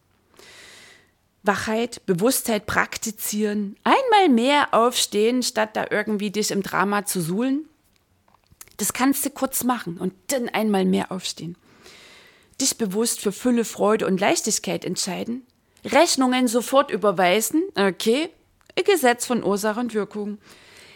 [1.43, 7.65] Wachheit, Bewusstheit praktizieren, einmal mehr aufstehen, statt da irgendwie dich im Drama zu suhlen.
[8.77, 11.55] Das kannst du kurz machen und dann einmal mehr aufstehen.
[12.59, 15.45] Dich bewusst für Fülle, Freude und Leichtigkeit entscheiden.
[15.83, 17.63] Rechnungen sofort überweisen.
[17.75, 18.29] Okay,
[18.85, 20.37] Gesetz von Ursache und Wirkung.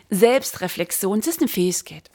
[0.10, 2.10] Selbstreflexion, das ist eine Fähigkeit.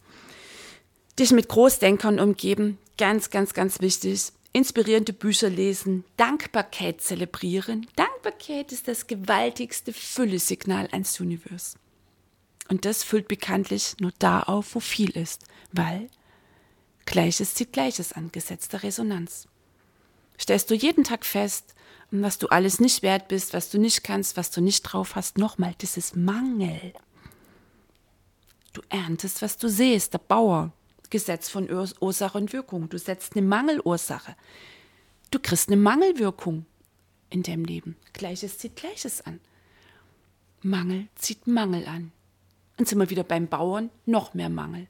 [1.18, 7.86] Dich mit Großdenkern umgeben, ganz, ganz, ganz wichtig inspirierende Bücher lesen, Dankbarkeit zelebrieren.
[7.96, 11.80] Dankbarkeit ist das gewaltigste Füllesignal ans Universum.
[12.68, 16.08] Und das füllt bekanntlich nur da auf, wo viel ist, weil
[17.04, 19.48] Gleiches zieht Gleiches an, Gesetz der Resonanz.
[20.38, 21.74] Stellst du jeden Tag fest,
[22.12, 25.38] was du alles nicht wert bist, was du nicht kannst, was du nicht drauf hast,
[25.38, 26.92] nochmal, das ist Mangel.
[28.72, 30.72] Du erntest, was du siehst, der Bauer.
[31.10, 32.88] Gesetz von Ursache und Wirkung.
[32.88, 34.36] Du setzt eine Mangelursache.
[35.30, 36.66] Du kriegst eine Mangelwirkung
[37.28, 37.96] in deinem Leben.
[38.12, 39.40] Gleiches zieht Gleiches an.
[40.62, 42.12] Mangel zieht Mangel an.
[42.78, 44.86] Und sind wir wieder beim Bauern, noch mehr Mangel.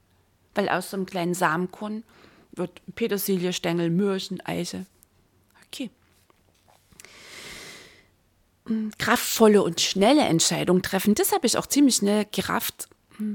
[0.54, 2.04] Weil aus so einem kleinen Samenkorn
[2.52, 4.86] wird Petersilie, Stängel, Mürchen, Eiche.
[5.66, 5.90] Okay.
[8.66, 12.88] Hm, kraftvolle und schnelle Entscheidungen treffen, das habe ich auch ziemlich schnell gerafft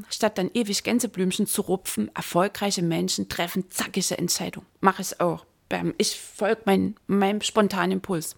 [0.10, 4.68] Statt dann ewig Gänseblümchen zu rupfen, erfolgreiche Menschen treffen zackige Entscheidungen.
[4.80, 5.46] Mache ich auch.
[5.98, 8.36] Ich folge mein, meinem spontanen Impuls.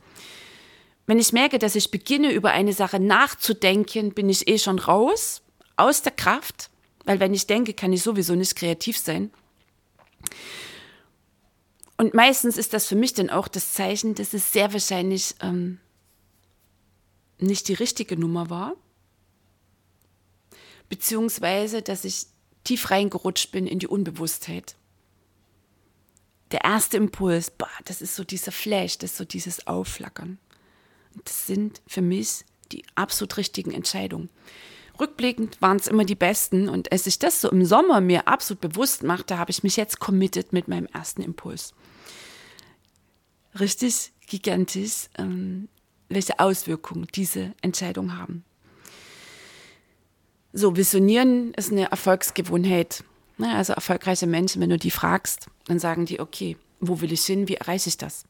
[1.05, 5.41] Wenn ich merke, dass ich beginne, über eine Sache nachzudenken, bin ich eh schon raus,
[5.75, 6.69] aus der Kraft,
[7.05, 9.31] weil wenn ich denke, kann ich sowieso nicht kreativ sein.
[11.97, 15.79] Und meistens ist das für mich dann auch das Zeichen, dass es sehr wahrscheinlich ähm,
[17.39, 18.73] nicht die richtige Nummer war
[20.89, 22.27] beziehungsweise dass ich
[22.63, 24.75] tief reingerutscht bin in die Unbewusstheit.
[26.51, 30.37] Der erste Impuls, boah, das ist so dieser Flash, das ist so dieses Aufflackern.
[31.23, 34.29] Das sind für mich die absolut richtigen Entscheidungen.
[34.99, 38.61] Rückblickend waren es immer die besten und als ich das so im Sommer mir absolut
[38.61, 41.73] bewusst machte, habe ich mich jetzt committed mit meinem ersten Impuls.
[43.59, 45.69] Richtig gigantisch, ähm,
[46.09, 48.43] welche Auswirkungen diese Entscheidungen haben.
[50.53, 53.03] So, visionieren ist eine Erfolgsgewohnheit.
[53.39, 57.47] Also erfolgreiche Menschen, wenn du die fragst, dann sagen die, okay, wo will ich hin,
[57.47, 58.25] wie erreiche ich das?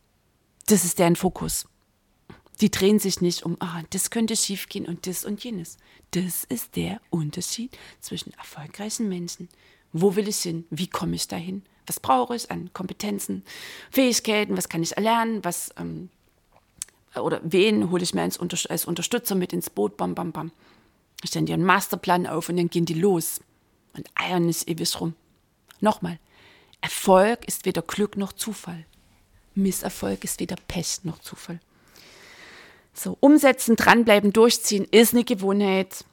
[0.66, 1.66] Das ist deren Fokus.
[2.60, 5.78] Die drehen sich nicht um, ah, das könnte schiefgehen und das und jenes.
[6.12, 9.48] Das ist der Unterschied zwischen erfolgreichen Menschen.
[9.94, 10.66] Wo will ich hin?
[10.70, 11.64] Wie komme ich dahin?
[11.86, 13.44] Was brauche ich an Kompetenzen,
[13.92, 14.58] Fähigkeiten?
[14.58, 15.46] Was kann ich erlernen?
[15.46, 16.10] Was ähm,
[17.16, 19.96] oder wen hole ich mir als, Unterstützer mit ins Boot?
[19.96, 20.52] Bam, bam, bam
[21.24, 23.42] stellen die einen Masterplan auf und dann gehen die los
[23.94, 25.16] und eiern nicht ewig rum.
[25.80, 26.20] Nochmal,
[26.82, 28.86] Erfolg ist weder Glück noch Zufall.
[29.56, 31.60] Misserfolg ist weder Pech noch Zufall.
[32.94, 36.06] So, umsetzen, dranbleiben, durchziehen ist eine Gewohnheit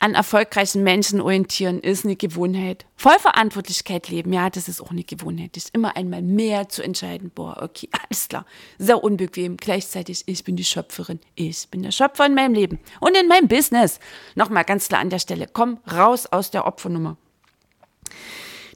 [0.00, 2.86] an erfolgreichen Menschen orientieren ist eine Gewohnheit.
[2.96, 5.56] Vollverantwortlichkeit leben, ja, das ist auch eine Gewohnheit.
[5.56, 7.30] Ist immer einmal mehr zu entscheiden.
[7.34, 8.46] Boah, okay, alles klar.
[8.78, 9.56] Sehr unbequem.
[9.56, 11.20] Gleichzeitig, ich bin die Schöpferin.
[11.34, 13.98] Ich bin der Schöpfer in meinem Leben und in meinem Business.
[14.34, 15.48] Nochmal ganz klar an der Stelle.
[15.52, 17.16] Komm raus aus der Opfernummer.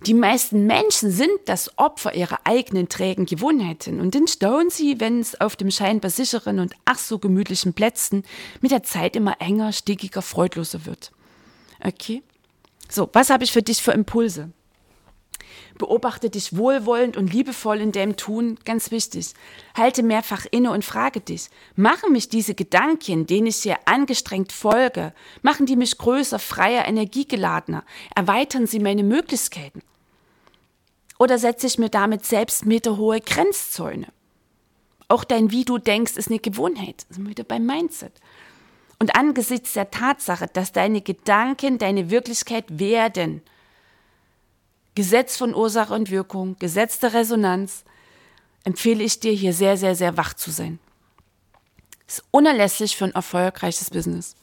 [0.06, 5.20] Die meisten Menschen sind das Opfer ihrer eigenen trägen Gewohnheiten und dann staunen sie, wenn
[5.20, 8.24] es auf dem scheinbar sicheren und ach so gemütlichen Plätzen
[8.60, 11.12] mit der Zeit immer enger, stickiger, freudloser wird.
[11.84, 12.22] Okay?
[12.88, 14.50] So, was habe ich für dich für Impulse?
[15.78, 19.34] Beobachte dich wohlwollend und liebevoll in deinem Tun, ganz wichtig.
[19.74, 25.12] Halte mehrfach inne und frage dich, machen mich diese Gedanken, denen ich hier angestrengt folge,
[25.42, 29.82] machen die mich größer, freier, energiegeladener, erweitern sie meine Möglichkeiten?
[31.18, 34.08] Oder setze ich mir damit selbst meterhohe Grenzzäune?
[35.08, 37.06] Auch dein Wie du denkst ist eine Gewohnheit.
[37.10, 38.12] Sind wir wieder beim Mindset.
[38.98, 43.42] Und angesichts der Tatsache, dass deine Gedanken deine Wirklichkeit werden,
[44.94, 47.84] Gesetz von Ursache und Wirkung, Gesetz der Resonanz,
[48.64, 50.78] empfehle ich dir hier sehr, sehr, sehr wach zu sein.
[52.06, 54.36] Ist unerlässlich für ein erfolgreiches Business.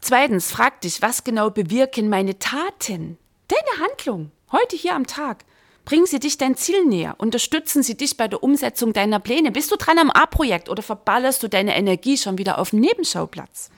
[0.00, 3.16] Zweitens, frag dich, was genau bewirken meine Taten,
[3.48, 5.44] deine Handlung, heute hier am Tag?
[5.86, 7.14] Bringen sie dich dein Ziel näher?
[7.18, 9.50] Unterstützen sie dich bei der Umsetzung deiner Pläne?
[9.50, 13.70] Bist du dran am A-Projekt oder verballerst du deine Energie schon wieder auf dem Nebenschauplatz?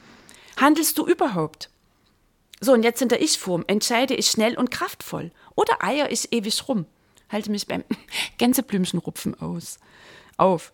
[0.56, 1.68] Handelst du überhaupt?
[2.60, 6.68] So, und jetzt in der Ich-Form entscheide ich schnell und kraftvoll oder eier ich ewig
[6.68, 6.86] rum.
[7.28, 7.84] Halte mich beim
[8.38, 9.78] Gänseblümchenrupfen aus.
[10.36, 10.72] Auf.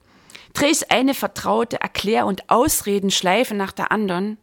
[0.55, 4.38] Drehe ich eine vertraute Erklär- und Ausredenschleife nach der anderen.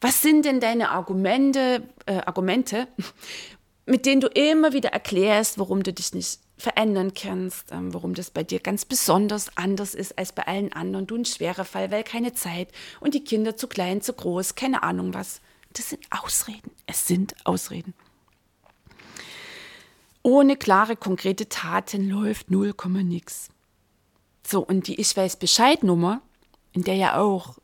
[0.00, 2.88] Was sind denn deine Argumente, äh, Argumente,
[3.86, 8.30] mit denen du immer wieder erklärst, warum du dich nicht verändern kannst, ähm, warum das
[8.30, 11.06] bei dir ganz besonders anders ist als bei allen anderen.
[11.06, 12.68] Du ein schwerer Fall, weil keine Zeit
[13.00, 15.40] und die Kinder zu klein, zu groß, keine Ahnung was.
[15.76, 16.70] Das sind Ausreden.
[16.86, 17.92] Es sind Ausreden.
[20.22, 23.50] Ohne klare, konkrete Taten läuft 0, nix.
[24.46, 26.22] So, und die Ich weiß Bescheid-Nummer,
[26.72, 27.58] in der ja auch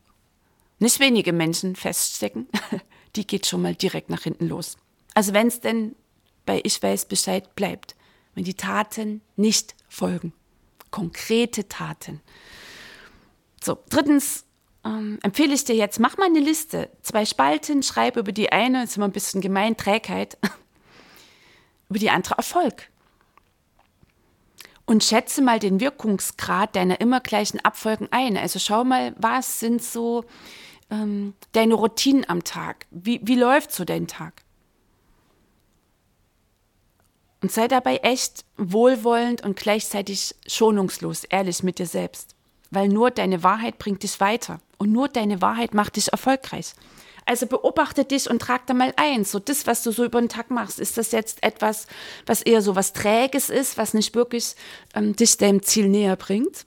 [0.79, 2.47] nicht wenige Menschen feststecken,
[3.15, 4.77] die geht schon mal direkt nach hinten los.
[5.15, 5.95] Also wenn es denn
[6.45, 7.95] bei Ich weiß Bescheid bleibt,
[8.35, 10.33] wenn die Taten nicht folgen.
[10.91, 12.21] Konkrete Taten.
[13.63, 14.45] So, drittens,
[14.85, 16.89] ähm, empfehle ich dir jetzt, mach mal eine Liste.
[17.01, 20.37] Zwei Spalten, schreib über die eine, ist immer ein bisschen gemein, Trägheit,
[21.89, 22.89] über die andere Erfolg.
[24.85, 28.35] Und schätze mal den Wirkungsgrad deiner immer gleichen Abfolgen ein.
[28.35, 30.25] Also schau mal, was sind so
[30.91, 32.85] ähm, deine Routinen am Tag?
[32.91, 34.43] Wie, wie läuft so dein Tag?
[37.41, 42.35] Und sei dabei echt wohlwollend und gleichzeitig schonungslos, ehrlich mit dir selbst.
[42.71, 44.59] Weil nur deine Wahrheit bringt dich weiter.
[44.83, 46.73] Und nur deine Wahrheit macht dich erfolgreich.
[47.25, 49.23] Also beobachte dich und trag da mal ein.
[49.23, 51.87] So das, was du so über den Tag machst, ist das jetzt etwas,
[52.25, 54.55] was eher so was Träges ist, was nicht wirklich
[54.93, 56.65] ähm, dich deinem Ziel näher bringt?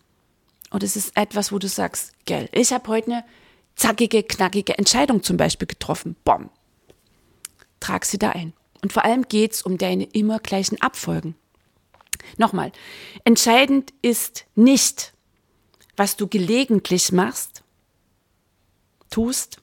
[0.72, 3.24] Oder ist es etwas, wo du sagst, gell, ich habe heute eine
[3.74, 6.16] zackige, knackige Entscheidung zum Beispiel getroffen.
[6.24, 6.48] Bom.
[7.80, 8.54] Trag sie da ein.
[8.82, 11.34] Und vor allem geht es um deine immer gleichen Abfolgen.
[12.38, 12.72] Nochmal,
[13.24, 15.12] entscheidend ist nicht,
[15.98, 17.62] was du gelegentlich machst,
[19.10, 19.58] tust,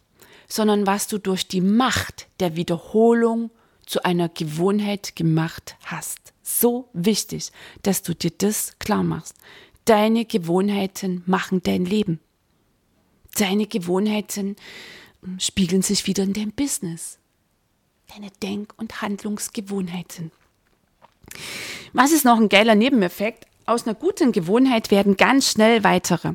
[0.47, 3.51] sondern was du durch die Macht der Wiederholung
[3.85, 6.33] zu einer Gewohnheit gemacht hast.
[6.41, 7.51] So wichtig,
[7.81, 9.35] dass du dir das klar machst.
[9.85, 12.19] Deine Gewohnheiten machen dein Leben.
[13.35, 14.55] Deine Gewohnheiten
[15.23, 17.17] hm, spiegeln sich wieder in deinem Business.
[18.13, 20.31] Deine Denk- und Handlungsgewohnheiten.
[21.93, 23.45] Was ist noch ein geiler Nebeneffekt?
[23.65, 26.33] Aus einer guten Gewohnheit werden ganz schnell weitere.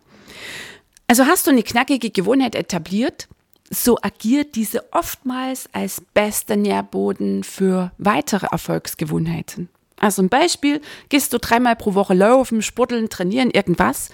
[1.08, 3.28] Also hast du eine knackige Gewohnheit etabliert,
[3.70, 9.70] so agiert diese oftmals als bester Nährboden für weitere Erfolgsgewohnheiten.
[9.98, 14.10] Also ein Beispiel, gehst du dreimal pro Woche laufen, sporteln, trainieren, irgendwas,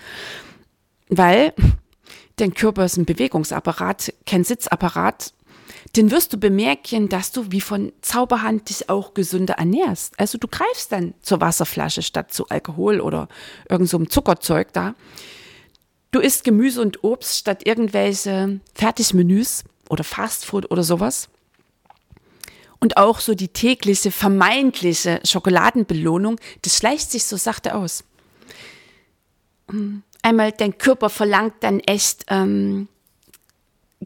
[1.08, 1.52] weil
[2.36, 5.34] dein Körper ist ein Bewegungsapparat, kein Sitzapparat,
[5.96, 10.18] dann wirst du bemerken, dass du wie von Zauberhand dich auch gesünder ernährst.
[10.18, 13.28] Also du greifst dann zur Wasserflasche statt zu Alkohol oder
[13.68, 14.94] irgendeinem so Zuckerzeug da.
[16.14, 21.28] Du isst Gemüse und Obst statt irgendwelche Fertigmenüs oder Fastfood oder sowas.
[22.78, 28.04] Und auch so die tägliche vermeintliche Schokoladenbelohnung, das schleicht sich so sachte aus.
[30.22, 32.86] Einmal dein Körper verlangt dann echt ähm,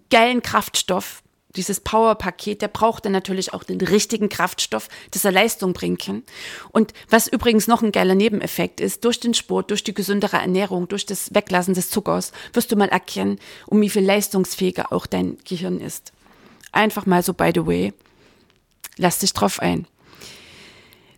[0.08, 1.22] geilen Kraftstoff,
[1.58, 6.22] dieses Power-Paket, der braucht dann natürlich auch den richtigen Kraftstoff, dass er Leistung bringen kann.
[6.70, 10.88] Und was übrigens noch ein geiler Nebeneffekt ist, durch den Sport, durch die gesündere Ernährung,
[10.88, 15.36] durch das Weglassen des Zuckers, wirst du mal erkennen, um wie viel leistungsfähiger auch dein
[15.44, 16.12] Gehirn ist.
[16.72, 17.92] Einfach mal so, by the way,
[18.96, 19.86] lass dich drauf ein.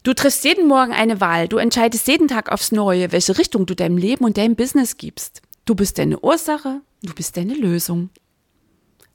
[0.02, 3.76] Du triffst jeden Morgen eine Wahl, du entscheidest jeden Tag aufs Neue, welche Richtung du
[3.76, 5.42] deinem Leben und deinem Business gibst.
[5.66, 8.08] Du bist deine Ursache, du bist deine Lösung.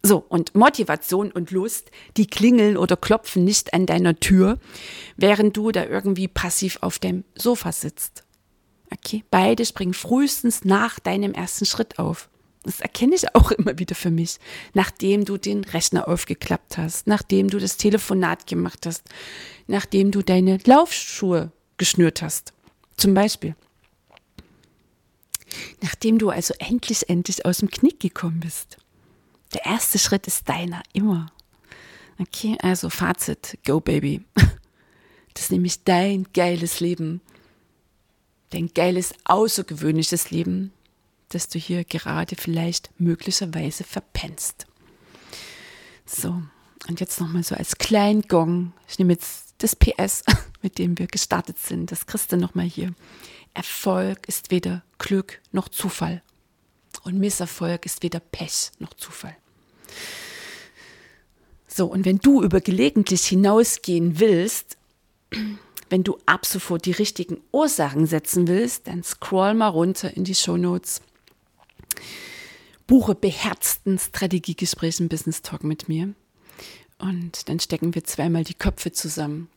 [0.06, 4.60] So, und Motivation und Lust, die klingeln oder klopfen nicht an deiner Tür,
[5.18, 8.24] während du da irgendwie passiv auf dem Sofa sitzt.
[8.94, 12.30] Okay, beide springen frühestens nach deinem ersten Schritt auf.
[12.62, 14.38] Das erkenne ich auch immer wieder für mich.
[14.76, 19.06] Nachdem du den Rechner aufgeklappt hast, nachdem du das Telefonat gemacht hast,
[19.66, 22.54] nachdem du deine Laufschuhe geschnürt hast.
[22.96, 23.56] Zum Beispiel.
[25.82, 28.78] Nachdem du also endlich, endlich aus dem Knick gekommen bist.
[29.56, 31.28] Der erste Schritt ist deiner, immer.
[32.20, 34.24] Okay, also Fazit, go baby.
[35.34, 37.20] Das ist nämlich dein geiles Leben.
[38.52, 40.72] Dein geiles, außergewöhnliches Leben,
[41.28, 44.66] das du hier gerade vielleicht möglicherweise verpennst.
[46.06, 46.42] So,
[46.88, 48.72] und jetzt nochmal so als kleinen Gong.
[48.88, 50.24] Ich nehme jetzt das PS,
[50.62, 51.92] mit dem wir gestartet sind.
[51.92, 52.94] Das kriegst du nochmal hier.
[53.54, 56.24] Erfolg ist weder Glück noch Zufall.
[57.04, 59.36] Und Misserfolg ist weder Pech noch Zufall.
[61.68, 64.78] So, und wenn du über gelegentlich hinausgehen willst,
[65.90, 70.36] wenn du ab sofort die richtigen Ursachen setzen willst, dann scroll mal runter in die
[70.36, 71.02] Show Notes.
[72.88, 76.14] Buche beherzten Strategiegesprächen Business Talk mit mir.
[76.98, 79.50] Und dann stecken wir zweimal die Köpfe zusammen.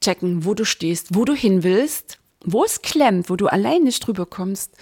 [0.00, 4.06] Checken, wo du stehst, wo du hin willst, wo es klemmt, wo du allein nicht
[4.06, 4.76] drüber kommst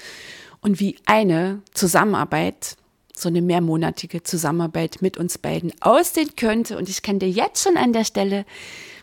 [0.61, 2.77] und wie eine Zusammenarbeit,
[3.19, 6.77] so eine mehrmonatige Zusammenarbeit mit uns beiden aussehen könnte.
[6.77, 8.45] Und ich kann dir jetzt schon an der Stelle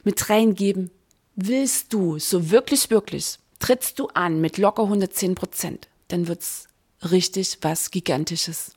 [0.04, 0.92] mit reingeben,
[1.36, 6.68] willst du so wirklich, wirklich, trittst du an mit locker 110 Prozent, dann wird's
[7.02, 8.74] richtig was Gigantisches.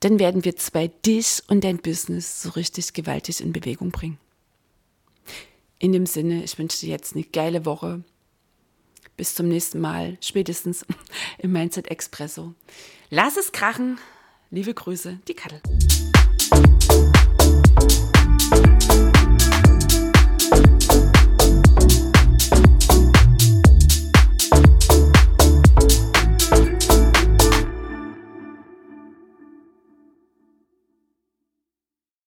[0.00, 4.18] Dann werden wir zwei dich und dein Business so richtig gewaltig in Bewegung bringen.
[5.78, 8.04] In dem Sinne, ich wünsche dir jetzt eine geile Woche.
[9.16, 10.84] Bis zum nächsten Mal, spätestens
[11.38, 12.54] im Mindset Expresso.
[13.10, 13.98] Lass es krachen.
[14.50, 15.62] Liebe Grüße, die Kattel.